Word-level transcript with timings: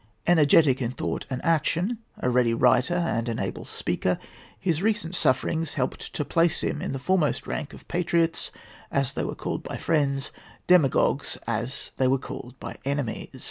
Energetic 0.25 0.81
in 0.81 0.89
thought 0.89 1.27
and 1.29 1.45
action, 1.45 1.99
a 2.17 2.27
ready 2.31 2.55
writer 2.55 2.95
and 2.95 3.29
an 3.29 3.37
able 3.37 3.63
speaker, 3.63 4.17
his 4.59 4.81
recent 4.81 5.13
sufferings 5.13 5.75
helped 5.75 6.11
to 6.13 6.25
place 6.25 6.61
him 6.63 6.81
in 6.81 6.91
the 6.91 6.97
foremost 6.97 7.45
rank 7.45 7.71
of 7.71 7.87
patriots, 7.87 8.49
as 8.91 9.13
they 9.13 9.23
were 9.23 9.35
called 9.35 9.61
by 9.61 9.77
friends—demagogues, 9.77 11.37
as 11.45 11.91
they 11.97 12.07
were 12.07 12.17
called 12.17 12.55
by 12.59 12.75
enemies. 12.83 13.39